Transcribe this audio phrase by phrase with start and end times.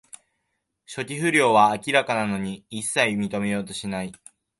[0.87, 4.11] 初期不良は明らかなのに、いっさい認めようとしない